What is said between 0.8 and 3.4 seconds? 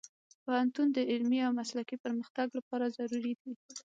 د علمي او مسلکي پرمختګ لپاره ضروري